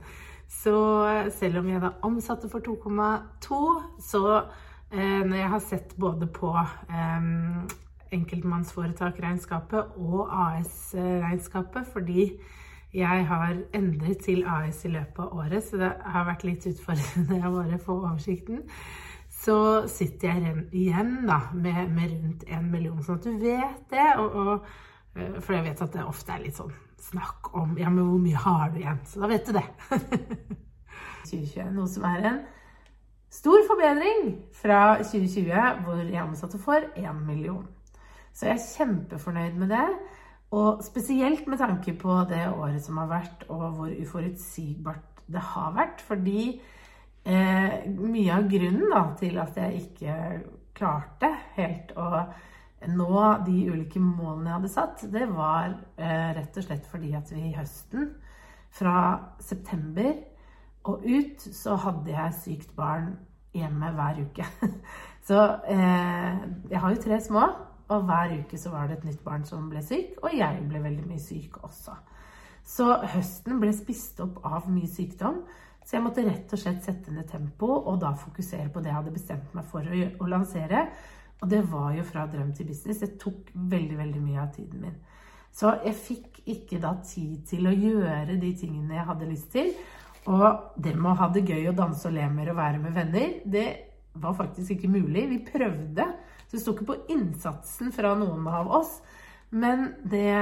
Så 0.48 0.78
eh, 1.06 1.28
selv 1.36 1.60
om 1.60 1.68
jeg 1.68 1.82
da 1.84 1.92
omsatte 2.08 2.48
for 2.48 2.64
2,2, 2.64 3.60
så 4.00 4.24
eh, 4.90 5.20
når 5.20 5.36
jeg 5.36 5.52
har 5.52 5.62
sett 5.66 5.94
både 6.00 6.30
på 6.32 6.54
eh, 6.56 7.28
enkeltmannsforetak-regnskapet 8.14 9.98
og 9.98 10.30
AS-regnskapet, 10.32 11.86
fordi 11.92 12.30
jeg 12.94 13.26
har 13.28 13.58
endret 13.76 14.24
til 14.24 14.46
AS 14.48 14.84
i 14.88 14.92
løpet 14.94 15.20
av 15.20 15.36
året, 15.36 15.64
så 15.64 15.76
det 15.80 15.92
har 16.04 16.28
vært 16.28 16.46
litt 16.48 16.66
utfordrende 16.70 17.42
å 17.44 17.54
bare 17.58 17.80
få 17.82 17.98
oversikten. 18.00 18.62
Så 19.38 19.86
sitter 19.92 20.32
jeg 20.32 20.54
igjen 20.72 21.26
da, 21.28 21.40
med, 21.54 21.84
med 21.94 22.14
rundt 22.14 22.44
en 22.48 22.70
million, 22.72 23.02
sånn 23.04 23.20
at 23.20 23.28
du 23.28 23.36
vet 23.42 23.84
det. 23.92 24.06
Og, 24.18 24.38
og, 24.42 24.70
eh, 25.14 25.36
for 25.38 25.54
jeg 25.54 25.66
vet 25.68 25.82
at 25.84 25.94
det 25.94 26.06
ofte 26.08 26.34
er 26.34 26.42
litt 26.46 26.58
sånn 26.58 26.74
snakk 26.98 27.52
om 27.56 27.76
Ja, 27.78 27.92
men 27.92 28.08
hvor 28.08 28.18
mye 28.18 28.40
har 28.42 28.72
du 28.72 28.80
igjen? 28.80 28.98
Så 29.06 29.22
da 29.22 29.30
vet 29.30 29.46
du 29.46 29.54
det. 29.54 29.66
2021, 31.28 31.74
noe 31.76 31.88
som 31.92 32.06
er 32.08 32.26
en 32.32 32.40
stor 33.30 33.62
forbedring 33.68 34.32
fra 34.56 34.98
2020, 35.04 35.84
hvor 35.84 36.02
jeg 36.02 36.24
omsatte 36.24 36.60
for 36.62 36.88
én 36.96 37.20
million. 37.26 37.66
Så 38.38 38.46
jeg 38.46 38.54
er 38.54 38.66
kjempefornøyd 38.76 39.56
med 39.58 39.72
det. 39.74 39.86
Og 40.54 40.82
spesielt 40.86 41.48
med 41.50 41.58
tanke 41.58 41.92
på 41.98 42.20
det 42.30 42.44
året 42.48 42.80
som 42.84 43.00
har 43.02 43.10
vært, 43.10 43.48
og 43.50 43.64
hvor 43.76 43.90
uforutsigbart 43.90 45.24
det 45.26 45.42
har 45.50 45.74
vært. 45.74 46.04
Fordi 46.06 46.44
eh, 47.26 47.74
mye 47.98 48.36
av 48.36 48.46
grunnen 48.48 48.94
da, 48.94 49.02
til 49.18 49.40
at 49.42 49.58
jeg 49.58 49.82
ikke 49.82 50.14
klarte 50.78 51.32
helt 51.56 51.92
å 51.98 52.22
nå 52.86 53.22
de 53.42 53.56
ulike 53.72 54.00
målene 54.00 54.52
jeg 54.52 54.54
hadde 54.54 54.70
satt, 54.70 55.04
det 55.10 55.26
var 55.32 55.72
eh, 55.98 56.30
rett 56.38 56.56
og 56.60 56.64
slett 56.68 56.86
fordi 56.86 57.10
at 57.18 57.32
vi 57.34 57.48
i 57.50 57.56
høsten, 57.56 58.12
fra 58.78 58.98
september 59.42 60.12
og 60.86 61.02
ut, 61.02 61.42
så 61.42 61.74
hadde 61.80 62.12
jeg 62.12 62.36
sykt 62.36 62.74
barn 62.76 63.16
hjemme 63.56 63.90
hver 63.96 64.20
uke. 64.28 64.46
Så 65.28 65.40
eh, 65.68 66.44
jeg 66.70 66.80
har 66.80 66.94
jo 66.94 67.00
tre 67.02 67.18
små. 67.24 67.48
Og 67.88 68.04
hver 68.04 68.34
uke 68.42 68.58
så 68.60 68.72
var 68.72 68.88
det 68.88 68.98
et 68.98 69.08
nytt 69.08 69.22
barn 69.24 69.46
som 69.48 69.68
ble 69.70 69.80
syk, 69.84 70.18
og 70.22 70.34
jeg 70.36 70.64
ble 70.68 70.82
veldig 70.84 71.06
mye 71.08 71.22
syk 71.22 71.56
også. 71.64 71.94
Så 72.68 72.88
høsten 73.14 73.60
ble 73.62 73.72
spist 73.72 74.20
opp 74.20 74.42
av 74.44 74.68
mye 74.68 74.90
sykdom, 74.92 75.40
så 75.88 75.96
jeg 75.96 76.04
måtte 76.04 76.24
rett 76.26 76.52
og 76.52 76.60
slett 76.60 76.84
sette 76.84 77.14
ned 77.14 77.30
tempo 77.30 77.70
og 77.78 77.94
da 78.02 78.10
fokusere 78.12 78.68
på 78.68 78.82
det 78.84 78.90
jeg 78.90 78.98
hadde 78.98 79.14
bestemt 79.14 79.54
meg 79.56 79.64
for 79.70 79.88
å, 79.88 80.00
å 80.20 80.28
lansere. 80.28 80.82
Og 81.40 81.48
det 81.48 81.62
var 81.70 81.94
jo 81.96 82.04
fra 82.04 82.26
drøm 82.28 82.50
til 82.52 82.68
business. 82.68 83.00
Det 83.00 83.16
tok 83.22 83.54
veldig, 83.54 83.96
veldig 83.96 84.20
mye 84.20 84.42
av 84.42 84.50
tiden 84.52 84.82
min. 84.84 84.98
Så 85.54 85.72
jeg 85.86 85.96
fikk 85.96 86.42
ikke 86.44 86.80
da 86.82 86.92
tid 87.00 87.46
til 87.48 87.70
å 87.70 87.72
gjøre 87.72 88.36
de 88.36 88.52
tingene 88.58 88.98
jeg 88.98 89.08
hadde 89.08 89.30
lyst 89.30 89.48
til. 89.54 89.72
Og 90.28 90.74
det 90.76 90.92
med 90.92 91.14
å 91.14 91.18
ha 91.22 91.30
det 91.32 91.46
gøy 91.48 91.70
og 91.70 91.78
danse 91.78 92.04
og 92.10 92.18
le 92.18 92.26
mer 92.34 92.52
og 92.52 92.60
være 92.60 92.82
med 92.82 92.98
venner, 92.98 93.38
det 93.48 93.68
var 94.18 94.36
faktisk 94.36 94.76
ikke 94.76 94.92
mulig. 94.92 95.24
Vi 95.30 95.40
prøvde. 95.46 96.04
Så 96.48 96.56
det 96.56 96.62
sto 96.62 96.72
ikke 96.74 96.88
på 96.88 96.98
innsatsen 97.12 97.92
fra 97.92 98.14
noen 98.16 98.46
av 98.48 98.70
oss. 98.80 98.98
Men 99.52 99.90
det, 100.08 100.32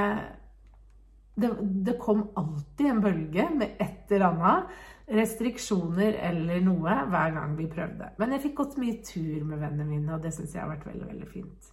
det, 1.35 1.51
det 1.87 1.97
kom 2.03 2.29
alltid 2.39 2.91
en 2.91 3.01
bølge 3.03 3.49
med 3.55 3.81
et 3.83 4.13
eller 4.15 4.29
annet. 4.31 4.77
Restriksjoner 5.07 6.19
eller 6.31 6.63
noe 6.63 6.95
hver 7.11 7.35
gang 7.35 7.57
vi 7.59 7.67
prøvde. 7.71 8.13
Men 8.19 8.35
jeg 8.35 8.45
fikk 8.47 8.61
gått 8.61 8.79
mye 8.83 9.01
tur 9.07 9.43
med 9.47 9.61
vennene 9.63 9.87
mine, 9.87 10.15
og 10.15 10.23
det 10.23 10.35
syns 10.35 10.55
jeg 10.55 10.63
har 10.63 10.71
vært 10.73 10.87
veldig, 10.89 11.09
veldig 11.11 11.29
fint. 11.31 11.73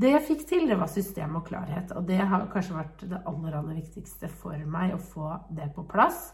Det 0.00 0.14
jeg 0.14 0.24
fikk 0.24 0.46
til, 0.48 0.64
det 0.70 0.78
var 0.80 0.88
system 0.88 1.36
og 1.36 1.44
klarhet. 1.48 1.92
Og 1.96 2.06
det 2.08 2.20
har 2.20 2.48
kanskje 2.52 2.78
vært 2.78 3.04
det 3.10 3.20
aller, 3.28 3.58
aller 3.58 3.76
viktigste 3.80 4.30
for 4.32 4.56
meg, 4.64 4.94
å 4.96 5.02
få 5.02 5.34
det 5.56 5.68
på 5.76 5.84
plass. 5.88 6.30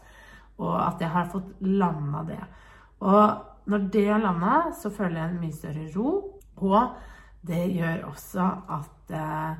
Og 0.63 0.73
at 0.79 1.03
jeg 1.03 1.11
har 1.11 1.27
fått 1.31 1.51
landa 1.67 2.23
det. 2.27 2.41
Og 3.03 3.67
når 3.67 3.89
det 3.93 4.07
er 4.07 4.23
landa, 4.23 4.61
så 4.79 4.91
føler 4.93 5.19
jeg 5.19 5.31
en 5.33 5.41
mye 5.43 5.55
større 5.55 5.87
ro. 5.95 6.13
Og 6.63 6.77
det 7.41 7.63
gjør 7.75 8.07
også 8.09 8.47
at 8.77 9.13
eh, 9.13 9.59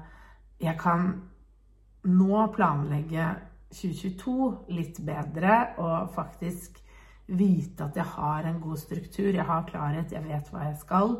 jeg 0.67 0.77
kan 0.79 1.09
nå 2.07 2.41
planlegge 2.55 3.29
2022 3.73 4.73
litt 4.73 4.99
bedre 5.05 5.57
og 5.83 6.11
faktisk 6.15 6.79
vite 7.27 7.83
at 7.83 7.97
jeg 7.99 8.07
har 8.15 8.47
en 8.47 8.61
god 8.63 8.79
struktur, 8.79 9.33
jeg 9.33 9.45
har 9.45 9.65
klarhet, 9.67 10.13
jeg 10.15 10.23
vet 10.23 10.53
hva 10.53 10.69
jeg 10.69 10.77
skal, 10.79 11.17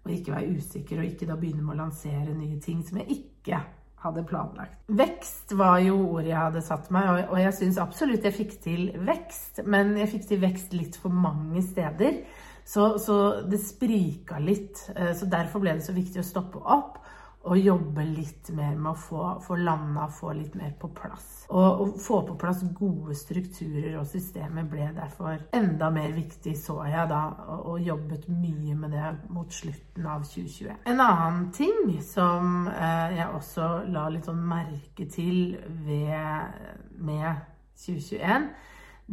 og 0.00 0.14
ikke 0.14 0.32
være 0.32 0.56
usikker 0.56 1.02
og 1.02 1.10
ikke 1.10 1.28
da 1.28 1.36
begynne 1.36 1.64
med 1.64 1.76
å 1.76 1.82
lansere 1.82 2.32
nye 2.32 2.56
ting 2.64 2.80
som 2.86 3.02
jeg 3.02 3.20
ikke 3.20 3.60
hadde 4.00 4.24
planlagt. 4.24 4.78
Vekst 4.88 5.52
var 5.60 5.82
jo 5.84 5.98
ordet 6.14 6.30
jeg 6.30 6.40
hadde 6.40 6.62
satt 6.64 6.88
meg, 6.94 7.26
og 7.28 7.36
jeg 7.36 7.56
syns 7.58 7.80
absolutt 7.82 8.24
jeg 8.24 8.36
fikk 8.36 8.54
til 8.64 8.86
vekst, 9.04 9.60
men 9.68 9.92
jeg 10.00 10.08
fikk 10.14 10.30
til 10.30 10.40
vekst 10.46 10.72
litt 10.76 10.96
for 11.00 11.12
mange 11.12 11.60
steder. 11.66 12.22
Så, 12.64 12.98
så, 13.02 13.16
det 13.50 13.62
sprika 13.62 14.38
litt. 14.42 14.84
Eh, 14.96 15.14
så 15.16 15.28
derfor 15.30 15.62
ble 15.62 15.78
det 15.78 15.86
så 15.86 15.96
viktig 15.96 16.22
å 16.22 16.26
stoppe 16.26 16.62
opp 16.62 17.00
og 17.40 17.56
jobbe 17.56 18.02
litt 18.04 18.50
mer 18.52 18.74
med 18.76 18.90
å 18.90 18.98
få, 19.00 19.22
få 19.40 19.56
landa, 19.56 20.04
få 20.12 20.34
litt 20.36 20.56
mer 20.60 20.74
på 20.76 20.90
plass. 20.92 21.46
Og 21.48 21.80
å 21.80 21.86
få 21.96 22.18
på 22.28 22.34
plass 22.40 22.60
gode 22.76 23.16
strukturer 23.16 23.94
og 23.96 24.08
systemer 24.10 24.66
ble 24.68 24.90
derfor 24.96 25.40
enda 25.56 25.88
mer 25.94 26.12
viktig, 26.12 26.52
så 26.60 26.82
jeg 26.84 27.08
da, 27.08 27.22
og, 27.56 27.78
jobbet 27.80 28.28
mye 28.28 28.76
med 28.76 28.92
det 28.92 29.12
mot 29.32 29.48
slutten 29.56 30.04
av 30.04 30.26
2020. 30.28 30.82
En 30.92 31.00
annen 31.00 31.46
ting 31.56 31.94
som 32.04 32.68
eh, 32.68 33.16
jeg 33.16 33.30
også 33.32 33.70
la 33.88 34.04
litt 34.12 34.28
sånn 34.28 34.44
merke 34.44 35.08
til 35.08 35.56
ved, 35.86 36.60
med 37.00 37.40
2021, 37.80 38.50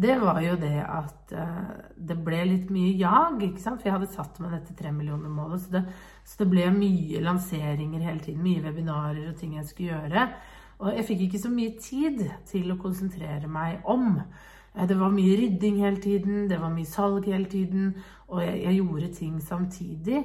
det 0.02 0.20
var 0.22 0.42
jo 0.46 0.54
det 0.62 0.78
at 0.86 1.32
uh, 1.34 1.70
det 1.98 2.18
ble 2.22 2.44
litt 2.46 2.70
mye 2.74 2.92
jag. 3.00 3.42
ikke 3.42 3.62
sant? 3.64 3.82
For 3.82 3.90
jeg 3.90 3.96
hadde 3.96 4.10
satt 4.14 4.38
meg 4.44 4.54
dette 4.54 4.76
tremillionermålet, 4.78 5.72
millioner-målet. 5.72 6.22
Så, 6.22 6.34
så, 6.34 6.44
det 6.44 6.50
ble 6.52 6.68
mye 6.76 7.22
lanseringer 7.26 8.04
hele 8.06 8.22
tiden. 8.22 8.44
Mye 8.46 8.62
webinarer 8.62 9.24
og 9.32 9.40
ting 9.40 9.56
jeg 9.58 9.66
skulle 9.66 9.96
gjøre. 9.96 10.28
Og 10.78 10.92
jeg 10.94 11.08
fikk 11.08 11.24
ikke 11.26 11.42
så 11.42 11.50
mye 11.50 11.74
tid 11.82 12.22
til 12.46 12.70
å 12.70 12.78
konsentrere 12.82 13.50
meg 13.50 13.88
om. 13.90 14.20
Uh, 14.78 14.84
det 14.86 15.00
var 15.00 15.16
mye 15.16 15.40
rydding 15.40 15.80
hele 15.82 16.02
tiden, 16.04 16.44
det 16.52 16.60
var 16.62 16.76
mye 16.76 16.90
salg 16.90 17.26
hele 17.26 17.50
tiden, 17.50 17.96
og 18.28 18.44
jeg, 18.44 18.60
jeg 18.68 18.78
gjorde 18.78 19.10
ting 19.18 19.40
samtidig. 19.42 20.20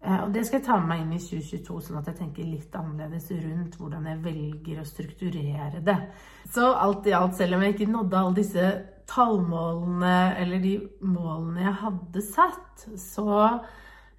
Uh, 0.00 0.22
og 0.22 0.30
det 0.32 0.46
skal 0.46 0.62
jeg 0.62 0.64
ta 0.70 0.78
med 0.80 0.94
meg 0.94 1.02
inn 1.02 1.12
i 1.18 1.20
2022, 1.20 1.76
sånn 1.90 2.00
at 2.00 2.08
jeg 2.08 2.22
tenker 2.22 2.48
litt 2.48 2.78
annerledes 2.78 3.28
rundt 3.42 3.76
hvordan 3.76 4.08
jeg 4.08 4.22
velger 4.24 4.80
å 4.80 4.86
strukturere 4.88 5.84
det. 5.84 5.98
Så 6.48 6.70
alt 6.72 7.04
i 7.04 7.12
alt, 7.18 7.36
selv 7.36 7.58
om 7.58 7.66
jeg 7.66 7.76
ikke 7.76 7.90
nådde 7.92 8.22
alle 8.22 8.38
disse 8.40 8.70
tallmålene 9.10 10.16
eller 10.40 10.62
de 10.62 10.74
målene 11.02 11.64
jeg 11.64 11.78
hadde 11.82 12.22
satt, 12.24 12.84
så 13.00 13.30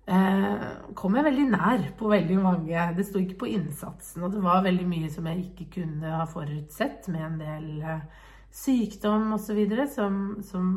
eh, 0.05 0.65
kom 0.98 1.15
jeg 1.17 1.27
veldig 1.29 1.45
nær 1.53 1.86
på 2.00 2.12
veldig 2.12 2.39
mange. 2.43 2.88
Det 2.98 3.05
sto 3.07 3.21
ikke 3.21 3.39
på 3.45 3.51
innsatsen, 3.53 4.25
og 4.25 4.36
det 4.36 4.43
var 4.43 4.65
veldig 4.65 4.89
mye 4.89 5.12
som 5.13 5.29
jeg 5.31 5.45
ikke 5.48 5.69
kunne 5.79 6.17
ha 6.17 6.27
forutsett, 6.29 7.07
med 7.13 7.27
en 7.27 7.39
del 7.41 7.71
eh, 7.86 8.27
sykdom 8.51 9.31
osv. 9.38 9.63
Som, 9.95 10.21
som 10.45 10.67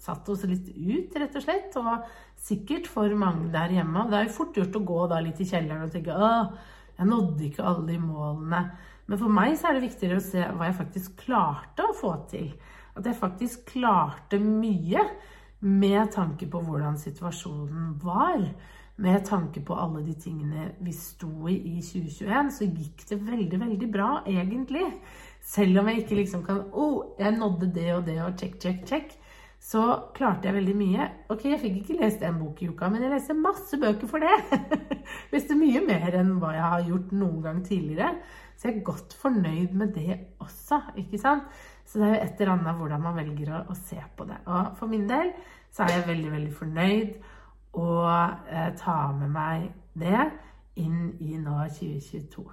satte 0.00 0.34
oss 0.34 0.44
litt 0.48 0.68
ut, 0.76 1.16
rett 1.16 1.36
og 1.38 1.44
slett. 1.44 1.76
Og 1.80 2.08
sikkert 2.46 2.90
for 2.90 3.12
mange 3.18 3.50
der 3.54 3.72
hjemme. 3.78 4.06
Det 4.10 4.20
er 4.20 4.28
jo 4.28 4.36
fort 4.36 4.58
gjort 4.58 4.76
å 4.76 4.86
gå 4.92 5.06
da 5.12 5.22
litt 5.24 5.40
i 5.40 5.48
kjelleren 5.48 5.86
og 5.88 5.94
tenke 5.94 6.16
åh, 6.16 6.52
jeg 6.96 7.10
nådde 7.10 7.48
ikke 7.48 7.64
alle 7.66 7.86
de 7.90 7.98
målene. 8.00 8.62
Men 9.06 9.20
for 9.20 9.30
meg 9.32 9.54
så 9.58 9.70
er 9.70 9.76
det 9.76 9.86
viktigere 9.86 10.18
å 10.18 10.24
se 10.24 10.42
hva 10.42 10.68
jeg 10.68 10.80
faktisk 10.80 11.20
klarte 11.26 11.84
å 11.86 11.94
få 11.96 12.16
til. 12.30 12.50
At 12.96 13.06
jeg 13.06 13.18
faktisk 13.18 13.66
klarte 13.74 14.40
mye 14.40 15.02
med 15.66 16.12
tanke 16.12 16.48
på 16.50 16.60
hvordan 16.64 16.98
situasjonen 17.00 17.94
var. 18.02 18.42
med 18.98 19.26
tanke 19.28 19.60
på 19.60 19.74
alle 19.76 20.00
de 20.06 20.14
tingene 20.16 20.70
vi 20.80 20.92
sto 20.96 21.48
i 21.48 21.56
i 21.68 21.82
2021, 21.84 22.50
så 22.50 22.64
gikk 22.64 23.02
det 23.10 23.18
veldig, 23.26 23.58
veldig 23.60 23.88
bra, 23.92 24.22
egentlig. 24.24 24.86
Selv 25.44 25.82
om 25.82 25.90
jeg 25.90 25.98
ikke 25.98 26.16
liksom 26.16 26.44
kan 26.46 26.62
Å, 26.72 26.86
oh, 26.86 27.02
jeg 27.18 27.36
nådde 27.36 27.68
det 27.74 27.90
og 27.92 28.06
det, 28.06 28.16
og 28.24 28.38
check, 28.40 28.56
check, 28.62 28.86
check. 28.88 29.12
Så 29.60 29.82
klarte 30.14 30.48
jeg 30.48 30.56
veldig 30.56 30.74
mye. 30.78 31.10
Ok, 31.32 31.44
jeg 31.50 31.60
fikk 31.60 31.78
ikke 31.82 32.00
lest 32.00 32.24
en 32.24 32.40
bok 32.40 32.60
i 32.62 32.70
uka, 32.70 32.88
men 32.88 33.04
jeg 33.04 33.12
leste 33.12 33.36
masse 33.36 33.76
bøker 33.82 34.08
for 34.08 34.24
det. 34.24 34.60
leste 35.34 35.56
mye 35.58 35.82
mer 35.84 36.16
enn 36.16 36.36
hva 36.40 36.52
jeg 36.56 36.72
har 36.72 36.88
gjort 36.88 37.14
noen 37.16 37.40
gang 37.44 37.62
tidligere. 37.66 38.12
Så 38.56 38.70
jeg 38.70 38.78
er 38.78 38.86
godt 38.86 39.16
fornøyd 39.20 39.76
med 39.76 39.92
det 39.96 40.20
også, 40.40 40.80
ikke 41.02 41.20
sant? 41.20 41.64
Så 41.86 42.00
det 42.00 42.08
er 42.08 42.14
jo 42.14 42.24
et 42.24 42.40
eller 42.40 42.52
annet 42.56 42.80
hvordan 42.80 43.02
man 43.04 43.16
velger 43.16 43.52
å, 43.54 43.62
å 43.70 43.78
se 43.78 44.00
på 44.16 44.26
det. 44.28 44.40
Og 44.50 44.76
for 44.78 44.90
min 44.90 45.06
del 45.08 45.32
så 45.70 45.86
er 45.86 45.96
jeg 45.96 46.08
veldig, 46.10 46.34
veldig 46.34 46.54
fornøyd 46.56 47.16
og 47.76 48.12
eh, 48.50 48.70
ta 48.80 49.00
med 49.16 49.34
meg 49.34 49.66
det 49.96 50.28
inn 50.80 51.10
i 51.20 51.36
nå 51.40 51.58
2022. 51.78 52.46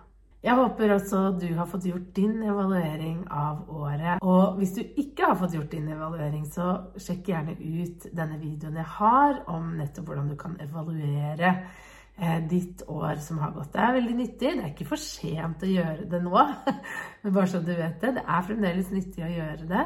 Jeg 0.43 0.59
håper 0.59 0.91
også 0.91 1.19
du 1.39 1.47
har 1.55 1.67
fått 1.71 1.85
gjort 1.87 2.09
din 2.17 2.41
evaluering 2.43 3.21
av 3.31 3.61
året. 3.71 4.19
Og 4.27 4.57
hvis 4.59 4.73
du 4.75 4.81
ikke 4.83 5.29
har 5.29 5.37
fått 5.39 5.55
gjort 5.55 5.71
din 5.71 5.87
evaluering, 5.95 6.43
så 6.51 6.73
sjekk 6.99 7.31
gjerne 7.31 7.55
ut 7.55 8.09
denne 8.11 8.39
videoen 8.41 8.81
jeg 8.81 8.89
har 8.97 9.39
om 9.53 9.71
nettopp 9.79 10.09
hvordan 10.09 10.33
du 10.33 10.35
kan 10.39 10.57
evaluere 10.63 11.53
ditt 12.49 12.83
år 12.87 13.17
som 13.25 13.39
har 13.41 13.51
gått. 13.55 13.71
Det 13.73 13.81
er 13.81 13.95
veldig 13.95 14.15
nyttig. 14.15 14.49
Det 14.53 14.61
er 14.61 14.67
ikke 14.69 14.85
for 14.85 15.01
sent 15.01 15.63
å 15.65 15.69
gjøre 15.69 16.05
det 16.11 16.19
nå, 16.21 16.43
men 17.23 17.33
bare 17.33 17.49
så 17.49 17.61
du 17.63 17.71
vet 17.73 17.95
det. 18.03 18.11
Det 18.19 18.23
er 18.23 18.45
fremdeles 18.47 18.91
nyttig 18.93 19.25
å 19.25 19.31
gjøre 19.31 19.69
det. 19.71 19.85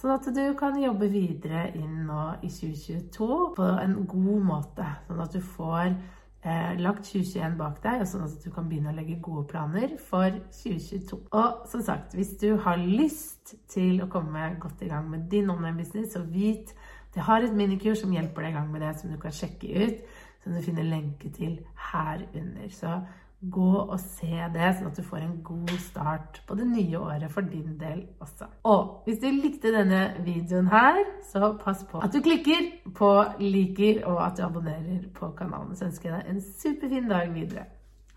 Sånn 0.00 0.14
at 0.14 0.28
du 0.32 0.44
kan 0.56 0.78
jobbe 0.80 1.10
videre 1.12 1.66
inn 1.76 2.06
nå 2.08 2.22
i 2.40 2.48
2022 2.48 3.26
på 3.58 3.66
en 3.82 3.98
god 4.08 4.46
måte. 4.48 4.86
Sånn 5.06 5.20
at 5.20 5.34
du 5.36 5.42
får 5.44 5.90
eh, 5.90 6.70
lagt 6.80 7.04
2021 7.10 7.58
bak 7.58 7.82
deg, 7.84 8.06
sånn 8.08 8.24
at 8.24 8.38
du 8.40 8.48
kan 8.54 8.70
begynne 8.70 8.94
å 8.94 8.96
legge 8.96 9.18
gode 9.20 9.44
planer 9.50 9.92
for 10.08 10.38
2022. 10.56 11.20
Og 11.36 11.68
som 11.68 11.84
sagt, 11.84 12.16
hvis 12.16 12.32
du 12.40 12.54
har 12.64 12.80
lyst 12.80 13.54
til 13.68 14.00
å 14.00 14.08
komme 14.08 14.54
godt 14.62 14.86
i 14.86 14.88
gang 14.88 15.10
med 15.12 15.28
din 15.32 15.52
online-business, 15.52 16.14
så 16.16 16.24
vit 16.24 16.72
at 17.10 17.20
jeg 17.20 17.26
har 17.26 17.44
et 17.44 17.60
minikurs 17.60 18.00
som 18.00 18.16
hjelper 18.16 18.46
deg 18.46 18.54
i 18.54 18.56
gang 18.56 18.72
med 18.72 18.86
det, 18.86 18.94
som 18.96 19.12
du 19.12 19.20
kan 19.20 19.36
sjekke 19.36 19.84
ut, 19.84 20.18
som 20.42 20.54
du 20.54 20.62
finner 20.64 20.86
lenke 20.88 21.30
til 21.32 21.58
her 21.90 22.26
under. 22.34 22.68
Så 22.72 23.00
Gå 23.40 23.70
og 23.88 23.96
se 24.02 24.36
det, 24.52 24.66
sånn 24.76 24.90
at 24.90 24.98
du 25.00 25.04
får 25.06 25.22
en 25.24 25.38
god 25.40 25.70
start 25.80 26.42
på 26.44 26.58
det 26.58 26.66
nye 26.68 26.98
året 27.00 27.32
for 27.32 27.48
din 27.48 27.78
del 27.80 28.02
også. 28.20 28.50
Og 28.68 29.06
hvis 29.06 29.22
du 29.22 29.30
likte 29.32 29.72
denne 29.72 30.02
videoen 30.26 30.68
her, 30.68 31.00
så 31.24 31.54
pass 31.62 31.86
på 31.88 32.02
at 32.04 32.12
du 32.12 32.20
klikker 32.20 32.68
på 32.98 33.10
liker, 33.40 34.02
og 34.04 34.20
at 34.26 34.36
du 34.36 34.44
abonnerer 34.44 35.06
på 35.16 35.32
kanalen. 35.38 35.72
Så 35.72 35.88
ønsker 35.88 36.10
jeg 36.10 36.18
deg 36.18 36.34
en 36.34 36.48
superfin 36.50 37.08
dag 37.08 37.32
videre. 37.32 37.64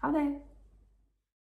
Ha 0.04 0.12
det! 0.12 0.28